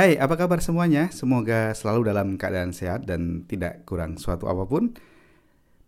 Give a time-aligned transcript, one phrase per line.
[0.00, 1.12] Hai, apa kabar semuanya?
[1.12, 4.96] Semoga selalu dalam keadaan sehat dan tidak kurang suatu apa pun.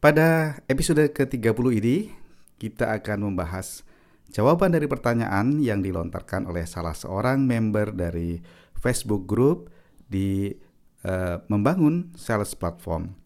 [0.04, 2.12] Pada episode ke-30 ini,
[2.60, 3.80] kita akan membahas
[4.28, 8.36] jawaban dari pertanyaan yang dilontarkan oleh salah seorang member dari
[8.76, 9.72] Facebook Group
[10.12, 10.52] di
[11.08, 13.16] uh, membangun sales platform.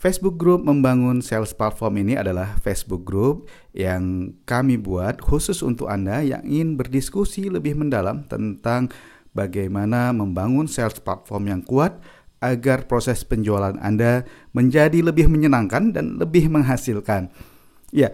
[0.00, 6.24] Facebook Group membangun sales platform ini adalah Facebook Group yang kami buat khusus untuk Anda
[6.24, 8.88] yang ingin berdiskusi lebih mendalam tentang
[9.32, 12.00] bagaimana membangun sales platform yang kuat
[12.42, 17.30] agar proses penjualan Anda menjadi lebih menyenangkan dan lebih menghasilkan.
[17.94, 18.10] Ya,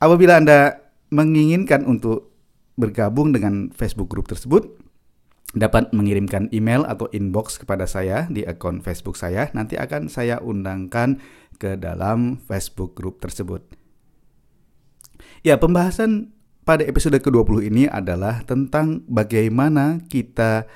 [0.00, 0.80] apabila Anda
[1.12, 2.32] menginginkan untuk
[2.80, 4.80] bergabung dengan Facebook group tersebut,
[5.52, 9.50] dapat mengirimkan email atau inbox kepada saya di akun Facebook saya.
[9.52, 11.18] Nanti akan saya undangkan
[11.60, 13.60] ke dalam Facebook group tersebut.
[15.44, 16.32] Ya, pembahasan
[16.64, 20.68] pada episode ke-20 ini adalah tentang bagaimana kita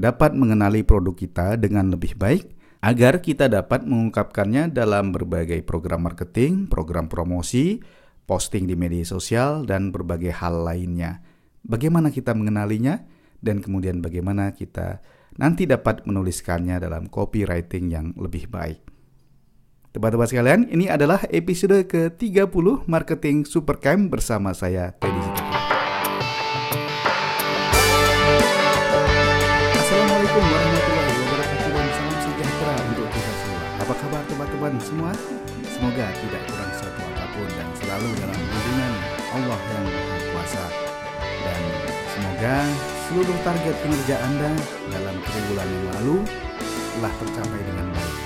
[0.00, 6.64] dapat mengenali produk kita dengan lebih baik agar kita dapat mengungkapkannya dalam berbagai program marketing,
[6.64, 7.80] program promosi,
[8.24, 11.20] posting di media sosial, dan berbagai hal lainnya.
[11.60, 13.04] Bagaimana kita mengenalinya,
[13.44, 15.04] dan kemudian bagaimana kita
[15.36, 18.89] nanti dapat menuliskannya dalam copywriting yang lebih baik.
[19.90, 25.18] Teman-teman sekalian, ini adalah episode ke-30 Marketing Supercamp bersama saya, Teddy.
[29.74, 33.62] Assalamualaikum warahmatullahi wabarakatuh dan salam sejahtera untuk kita semua.
[33.82, 35.10] Apa kabar teman-teman semua?
[35.74, 38.92] Semoga tidak kurang suatu apa pun dan selalu dalam lindungan
[39.34, 40.66] Allah yang Maha Kuasa.
[41.18, 41.62] Dan
[42.14, 42.56] semoga
[43.10, 44.54] seluruh target kinerja Anda
[44.94, 46.16] dalam triwulan yang lalu
[46.94, 48.19] telah tercapai dengan baik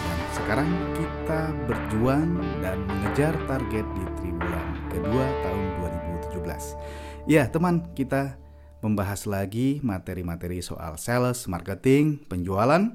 [0.45, 5.65] sekarang kita berjuang dan mengejar target di triwulan kedua tahun
[6.37, 7.25] 2017.
[7.25, 8.37] Ya, teman, kita
[8.85, 12.93] membahas lagi materi-materi soal sales, marketing, penjualan,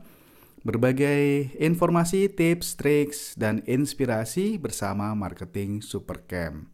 [0.62, 6.70] berbagai informasi, tips, triks, dan inspirasi bersama Marketing Supercamp.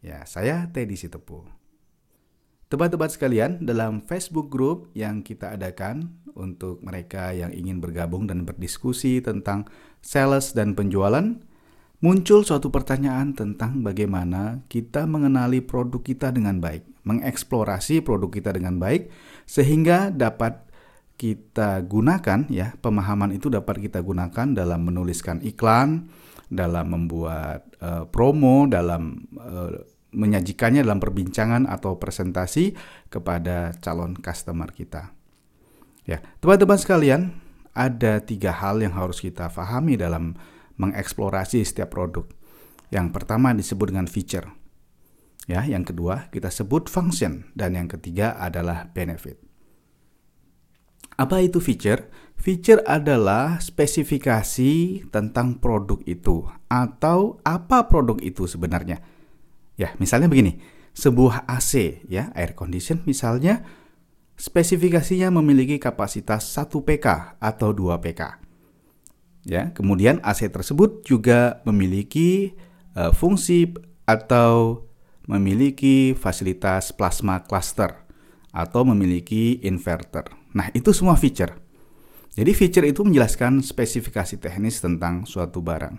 [0.00, 1.44] Ya, saya Teddy Sitepu.
[2.72, 9.18] Teman-teman sekalian, dalam Facebook group yang kita adakan untuk mereka yang ingin bergabung dan berdiskusi
[9.18, 9.66] tentang
[9.98, 11.36] sales dan penjualan,
[11.98, 18.78] muncul suatu pertanyaan tentang bagaimana kita mengenali produk kita dengan baik, mengeksplorasi produk kita dengan
[18.78, 19.10] baik
[19.44, 20.64] sehingga dapat
[21.18, 26.06] kita gunakan ya, pemahaman itu dapat kita gunakan dalam menuliskan iklan,
[26.46, 29.74] dalam membuat uh, promo, dalam uh,
[30.14, 32.72] menyajikannya dalam perbincangan atau presentasi
[33.12, 35.17] kepada calon customer kita.
[36.08, 37.36] Ya, teman-teman sekalian,
[37.76, 40.40] ada tiga hal yang harus kita pahami dalam
[40.80, 42.24] mengeksplorasi setiap produk.
[42.88, 44.48] Yang pertama disebut dengan feature.
[45.44, 49.36] Ya, yang kedua kita sebut function dan yang ketiga adalah benefit.
[51.20, 52.08] Apa itu feature?
[52.38, 59.02] Feature adalah spesifikasi tentang produk itu atau apa produk itu sebenarnya
[59.78, 60.58] Ya, misalnya begini,
[60.90, 63.62] sebuah AC ya, air condition misalnya
[64.38, 68.22] spesifikasinya memiliki kapasitas 1 PK atau 2 PK.
[69.44, 72.54] Ya, kemudian AC tersebut juga memiliki
[72.94, 73.74] uh, fungsi
[74.06, 74.86] atau
[75.28, 78.06] memiliki fasilitas plasma cluster
[78.54, 80.24] atau memiliki inverter.
[80.56, 81.52] Nah, itu semua feature.
[82.32, 85.96] Jadi feature itu menjelaskan spesifikasi teknis tentang suatu barang.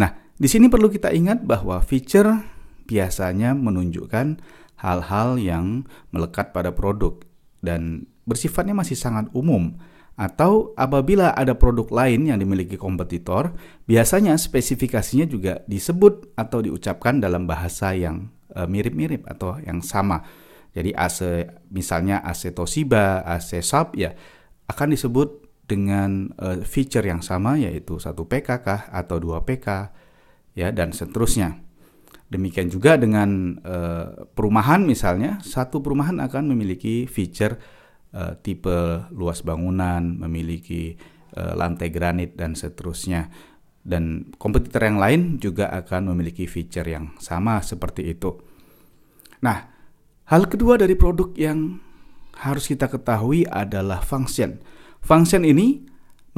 [0.00, 2.40] Nah, di sini perlu kita ingat bahwa feature
[2.88, 4.40] biasanya menunjukkan
[4.80, 7.20] hal-hal yang melekat pada produk
[7.60, 9.76] dan bersifatnya masih sangat umum.
[10.20, 13.56] Atau apabila ada produk lain yang dimiliki kompetitor,
[13.88, 20.20] biasanya spesifikasinya juga disebut atau diucapkan dalam bahasa yang e, mirip-mirip atau yang sama.
[20.76, 24.12] Jadi AC misalnya AC Toshiba, AC Sharp ya
[24.68, 29.66] akan disebut dengan e, feature yang sama yaitu 1 PK kah atau 2 PK
[30.52, 31.69] ya dan seterusnya.
[32.30, 37.58] Demikian juga dengan uh, perumahan misalnya, satu perumahan akan memiliki feature
[38.14, 40.94] uh, tipe luas bangunan, memiliki
[41.34, 43.26] uh, lantai granit dan seterusnya.
[43.82, 48.30] Dan kompetitor yang lain juga akan memiliki feature yang sama seperti itu.
[49.42, 49.66] Nah,
[50.30, 51.82] hal kedua dari produk yang
[52.46, 54.62] harus kita ketahui adalah function.
[55.02, 55.82] Function ini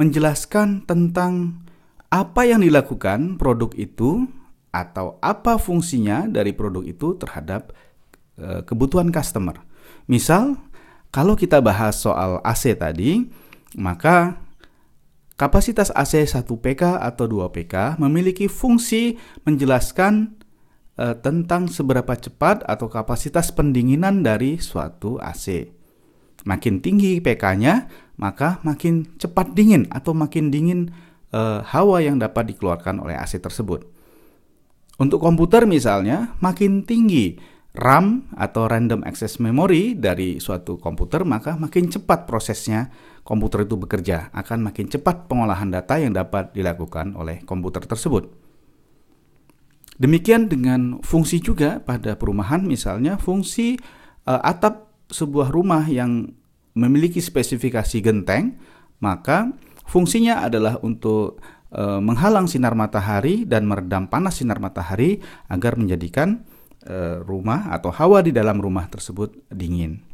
[0.01, 1.61] menjelaskan tentang
[2.09, 4.25] apa yang dilakukan produk itu
[4.73, 7.77] atau apa fungsinya dari produk itu terhadap
[8.33, 9.61] e, kebutuhan customer.
[10.09, 10.57] Misal,
[11.13, 13.29] kalau kita bahas soal AC tadi,
[13.77, 14.41] maka
[15.37, 20.41] kapasitas AC 1 PK atau 2 PK memiliki fungsi menjelaskan
[20.97, 25.69] e, tentang seberapa cepat atau kapasitas pendinginan dari suatu AC.
[26.49, 27.87] Makin tinggi pK-nya,
[28.17, 30.89] maka makin cepat dingin atau makin dingin
[31.29, 33.92] e, hawa yang dapat dikeluarkan oleh AC tersebut.
[35.01, 37.37] Untuk komputer misalnya, makin tinggi
[37.73, 42.93] RAM atau random access memory dari suatu komputer, maka makin cepat prosesnya
[43.25, 48.29] komputer itu bekerja, akan makin cepat pengolahan data yang dapat dilakukan oleh komputer tersebut.
[49.97, 53.77] Demikian dengan fungsi juga pada perumahan, misalnya fungsi
[54.25, 56.29] e, atap sebuah rumah yang
[56.77, 58.57] memiliki spesifikasi genteng,
[59.01, 59.53] maka
[59.85, 61.41] fungsinya adalah untuk
[61.73, 65.17] e, menghalang sinar matahari dan meredam panas sinar matahari
[65.49, 66.45] agar menjadikan
[66.85, 70.05] e, rumah atau hawa di dalam rumah tersebut dingin.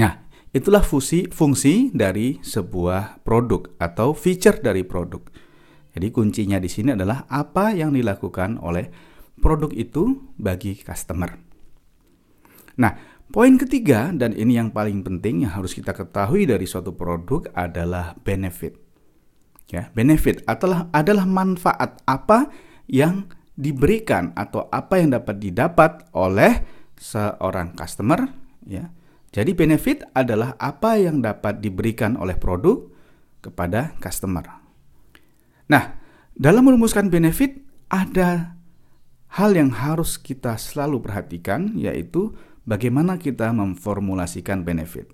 [0.00, 0.24] Nah,
[0.56, 5.20] itulah fungsi fungsi dari sebuah produk atau feature dari produk.
[5.92, 8.88] Jadi kuncinya di sini adalah apa yang dilakukan oleh
[9.36, 11.36] produk itu bagi customer.
[12.78, 17.44] Nah, Poin ketiga, dan ini yang paling penting yang harus kita ketahui dari suatu produk
[17.52, 18.87] adalah benefit.
[19.68, 22.48] Ya, benefit adalah adalah manfaat apa
[22.88, 26.64] yang diberikan atau apa yang dapat didapat oleh
[26.96, 28.32] seorang customer,
[28.64, 28.88] ya.
[29.28, 32.88] Jadi benefit adalah apa yang dapat diberikan oleh produk
[33.44, 34.44] kepada customer.
[35.68, 36.00] Nah,
[36.32, 37.60] dalam merumuskan benefit
[37.92, 38.56] ada
[39.36, 42.32] hal yang harus kita selalu perhatikan yaitu
[42.64, 45.12] bagaimana kita memformulasikan benefit.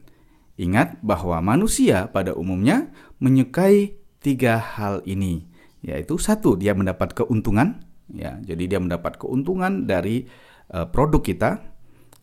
[0.55, 5.45] Ingat bahwa manusia pada umumnya menyukai tiga hal ini,
[5.85, 10.25] yaitu satu dia mendapat keuntungan, ya, jadi dia mendapat keuntungan dari
[10.73, 11.51] uh, produk kita,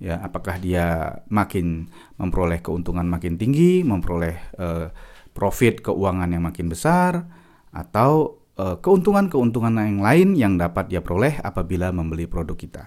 [0.01, 4.89] ya, apakah dia makin memperoleh keuntungan makin tinggi, memperoleh uh,
[5.31, 7.23] profit keuangan yang makin besar,
[7.71, 12.83] atau eh, keuntungan-keuntungan yang lain yang dapat dia peroleh apabila membeli produk kita.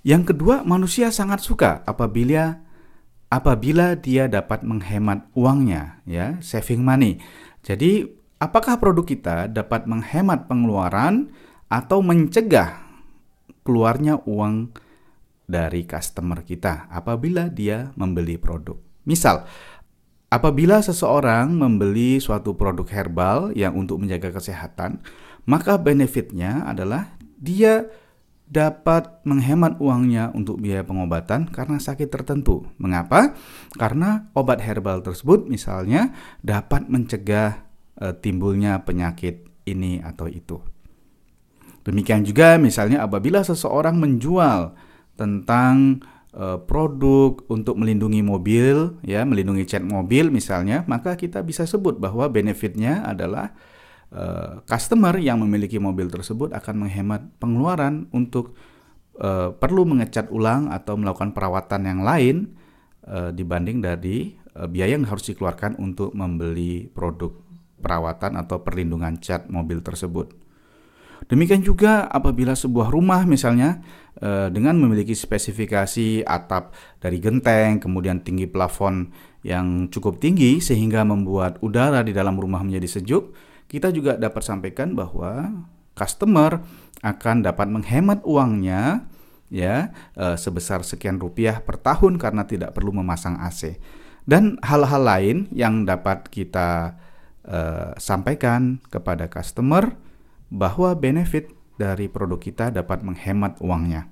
[0.00, 2.64] Yang kedua, manusia sangat suka apabila
[3.28, 7.20] apabila dia dapat menghemat uangnya, ya, saving money.
[7.68, 8.08] Jadi,
[8.40, 11.28] apakah produk kita dapat menghemat pengeluaran
[11.68, 12.80] atau mencegah
[13.60, 14.72] keluarnya uang
[15.44, 18.80] dari customer kita apabila dia membeli produk?
[19.04, 19.44] Misal,
[20.32, 25.04] apabila seseorang membeli suatu produk herbal yang untuk menjaga kesehatan,
[25.44, 27.84] maka benefitnya adalah dia
[28.48, 32.64] dapat menghemat uangnya untuk biaya pengobatan karena sakit tertentu.
[32.80, 33.36] Mengapa?
[33.76, 37.60] Karena obat herbal tersebut misalnya dapat mencegah
[38.00, 40.64] e, timbulnya penyakit ini atau itu.
[41.84, 44.72] Demikian juga misalnya apabila seseorang menjual
[45.20, 46.00] tentang
[46.32, 52.24] e, produk untuk melindungi mobil, ya, melindungi cat mobil misalnya, maka kita bisa sebut bahwa
[52.32, 53.52] benefitnya adalah
[54.12, 58.56] uh, customer yang memiliki mobil tersebut akan menghemat pengeluaran untuk
[59.20, 62.36] uh, perlu mengecat ulang atau melakukan perawatan yang lain
[63.04, 67.32] uh, dibanding dari uh, biaya yang harus dikeluarkan untuk membeli produk
[67.78, 70.34] perawatan atau perlindungan cat mobil tersebut.
[71.28, 73.82] Demikian juga apabila sebuah rumah misalnya
[74.50, 79.14] dengan memiliki spesifikasi atap dari genteng, kemudian tinggi plafon
[79.46, 83.30] yang cukup tinggi sehingga membuat udara di dalam rumah menjadi sejuk,
[83.68, 86.64] kita juga dapat sampaikan bahwa customer
[87.04, 89.06] akan dapat menghemat uangnya
[89.52, 93.76] ya e, sebesar sekian rupiah per tahun karena tidak perlu memasang AC
[94.24, 96.96] dan hal-hal lain yang dapat kita
[97.44, 97.60] e,
[98.00, 99.94] sampaikan kepada customer
[100.48, 104.10] bahwa benefit dari produk kita dapat menghemat uangnya.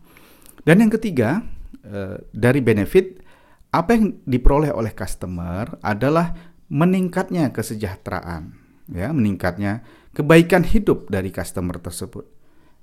[0.62, 1.42] Dan yang ketiga
[1.80, 3.24] e, dari benefit
[3.72, 6.32] apa yang diperoleh oleh customer adalah
[6.72, 9.82] meningkatnya kesejahteraan ya meningkatnya
[10.14, 12.24] kebaikan hidup dari customer tersebut.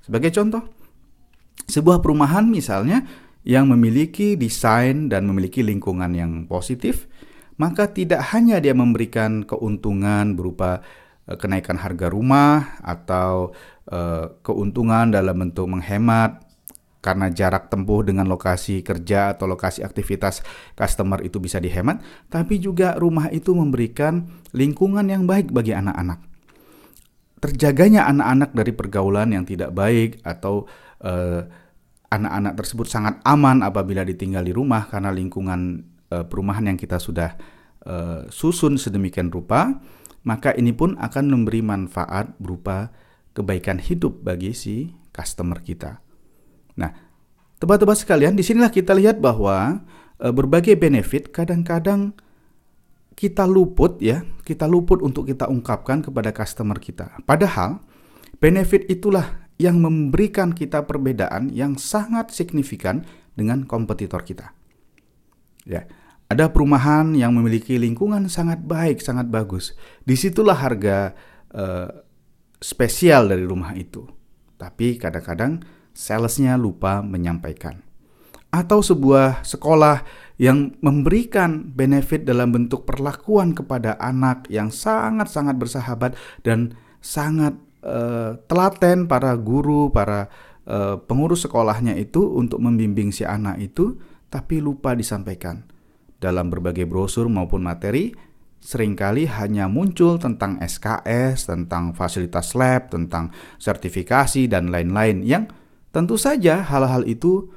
[0.03, 0.63] Sebagai contoh,
[1.65, 3.07] sebuah perumahan misalnya
[3.43, 7.07] yang memiliki desain dan memiliki lingkungan yang positif,
[7.59, 10.83] maka tidak hanya dia memberikan keuntungan berupa
[11.27, 13.55] eh, kenaikan harga rumah atau
[13.91, 16.42] uh, keuntungan dalam bentuk menghemat
[17.03, 20.39] karena jarak tempuh dengan lokasi kerja atau lokasi aktivitas
[20.79, 21.99] customer itu bisa dihemat,
[22.31, 24.23] tapi juga rumah itu memberikan
[24.55, 26.23] lingkungan yang baik bagi anak-anak.
[27.43, 30.63] Terjaganya anak-anak dari pergaulan yang tidak baik atau
[31.03, 31.43] eh,
[32.13, 35.81] anak-anak tersebut sangat aman apabila ditinggal di rumah karena lingkungan
[36.13, 37.33] uh, perumahan yang kita sudah
[37.89, 39.81] uh, susun sedemikian rupa,
[40.21, 42.93] maka ini pun akan memberi manfaat berupa
[43.33, 46.02] kebaikan hidup bagi si customer kita.
[46.79, 46.91] Nah,
[47.61, 49.83] teman-teman sekalian, di sinilah kita lihat bahwa
[50.17, 52.13] e, berbagai benefit kadang-kadang
[53.13, 57.21] kita luput ya, kita luput untuk kita ungkapkan kepada customer kita.
[57.23, 57.81] Padahal
[58.41, 63.05] benefit itulah yang memberikan kita perbedaan yang sangat signifikan
[63.37, 64.51] dengan kompetitor kita.
[65.63, 65.85] Ya,
[66.27, 69.77] ada perumahan yang memiliki lingkungan sangat baik, sangat bagus.
[70.01, 71.13] Di situlah harga
[71.53, 71.89] uh,
[72.57, 74.03] spesial dari rumah itu.
[74.57, 75.61] Tapi kadang-kadang
[75.93, 77.81] salesnya lupa menyampaikan.
[78.53, 80.05] Atau sebuah sekolah
[80.37, 86.13] yang memberikan benefit dalam bentuk perlakuan kepada anak yang sangat-sangat bersahabat
[86.45, 90.29] dan sangat uh, telaten para guru, para
[90.69, 93.97] uh, pengurus sekolahnya itu untuk membimbing si anak itu,
[94.29, 95.65] tapi lupa disampaikan
[96.21, 98.13] dalam berbagai brosur maupun materi
[98.63, 105.51] sering kali hanya muncul tentang SKS, tentang fasilitas lab, tentang sertifikasi dan lain-lain yang
[105.93, 107.53] tentu saja hal-hal itu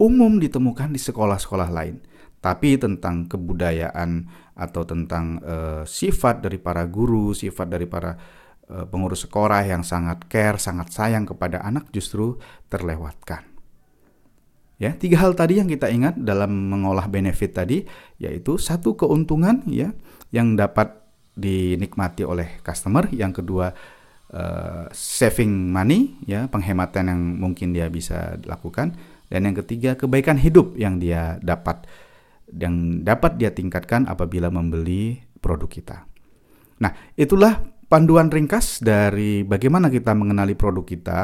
[0.00, 2.00] umum ditemukan di sekolah-sekolah lain.
[2.40, 8.14] Tapi tentang kebudayaan atau tentang uh, sifat dari para guru, sifat dari para
[8.70, 12.38] uh, pengurus sekolah yang sangat care, sangat sayang kepada anak justru
[12.70, 13.42] terlewatkan.
[14.76, 17.88] Ya, tiga hal tadi yang kita ingat dalam mengolah benefit tadi
[18.20, 19.96] yaitu satu keuntungan ya
[20.28, 20.92] yang dapat
[21.32, 23.72] dinikmati oleh customer, yang kedua
[24.32, 30.78] uh, saving money ya, penghematan yang mungkin dia bisa lakukan dan yang ketiga kebaikan hidup
[30.78, 31.86] yang dia dapat
[32.50, 36.06] yang dapat dia tingkatkan apabila membeli produk kita.
[36.78, 37.58] Nah, itulah
[37.90, 41.20] panduan ringkas dari bagaimana kita mengenali produk kita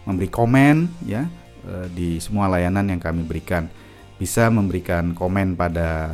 [0.04, 1.24] memberi komen ya
[1.72, 3.72] eh, di semua layanan yang kami berikan.
[4.20, 6.12] Bisa memberikan komen pada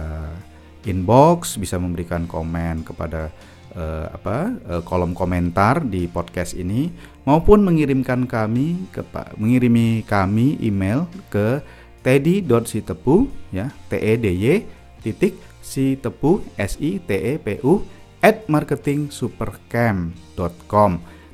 [0.85, 3.33] inbox, bisa memberikan komen kepada
[3.75, 6.91] uh, apa uh, kolom komentar di podcast ini
[7.27, 9.03] maupun mengirimkan kami ke
[9.37, 11.61] mengirimi kami email ke
[12.01, 14.65] teddy.sitepu ya t e d y
[15.01, 17.81] titik si tepu s i t e p u
[18.21, 20.91] at marketingsupercamp.com.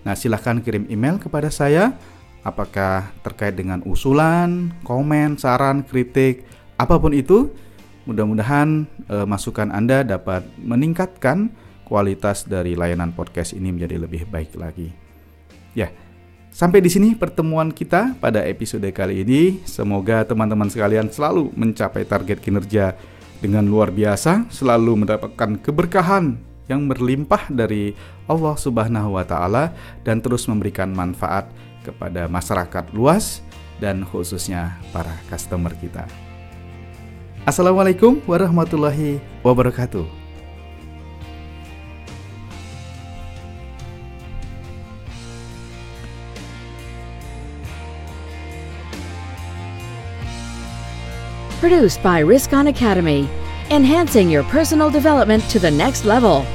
[0.08, 2.00] Nah, silahkan kirim email kepada saya
[2.48, 6.48] apakah terkait dengan usulan, komen, saran, kritik,
[6.80, 7.52] apa pun itu,
[8.08, 11.52] mudah-mudahan e, masukan Anda dapat meningkatkan
[11.88, 14.92] kualitas dari layanan podcast ini menjadi lebih baik lagi.
[15.72, 15.96] Ya,
[16.52, 19.64] sampai di sini pertemuan kita pada episode kali ini.
[19.64, 23.00] Semoga teman-teman sekalian selalu mencapai target kinerja
[23.40, 26.36] dengan luar biasa, selalu mendapatkan keberkahan
[26.68, 27.96] yang berlimpah dari
[28.28, 29.72] Allah Subhanahu wa taala
[30.04, 31.48] dan terus memberikan manfaat
[31.88, 33.40] kepada masyarakat luas
[33.80, 36.04] dan khususnya para customer kita.
[37.48, 40.27] Assalamualaikum warahmatullahi wabarakatuh.
[51.60, 53.28] Produced by Risk On Academy,
[53.72, 56.46] enhancing your personal development to the next level.